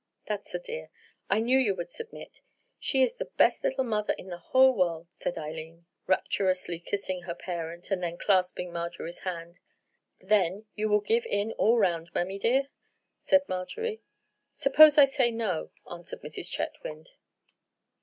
"That's 0.27 0.55
a 0.55 0.57
dear. 0.57 0.89
I 1.29 1.37
knew 1.39 1.59
you 1.59 1.75
would 1.75 1.91
submit.—She 1.91 3.03
is 3.03 3.13
the 3.13 3.25
best 3.37 3.63
little 3.63 3.83
mother 3.83 4.13
in 4.17 4.29
the 4.29 4.39
whole 4.39 4.73
world," 4.73 5.07
said 5.13 5.37
Eileen, 5.37 5.85
rapturously 6.07 6.79
kissing 6.79 7.21
her 7.21 7.35
parent, 7.35 7.91
and 7.91 8.01
then 8.01 8.17
clasping 8.17 8.73
Marjorie's 8.73 9.19
hand. 9.19 9.59
"Then, 10.19 10.65
you 10.73 10.89
will 10.89 11.01
give 11.01 11.27
in 11.27 11.51
all 11.51 11.77
round, 11.77 12.09
mammy 12.15 12.39
dear?" 12.39 12.69
said 13.21 13.47
Marjorie. 13.47 14.01
"Suppose 14.51 14.97
I 14.97 15.05
say 15.05 15.29
no?" 15.29 15.69
answered 15.87 16.21
Mrs. 16.23 16.49
Chetwynd. 16.49 17.09